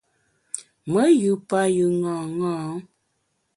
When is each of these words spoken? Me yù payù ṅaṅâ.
Me 0.91 1.03
yù 1.21 1.33
payù 1.49 1.87
ṅaṅâ. 2.11 2.51